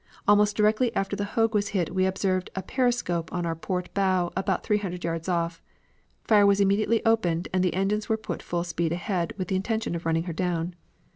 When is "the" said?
1.15-1.25, 7.63-7.75, 9.49-9.55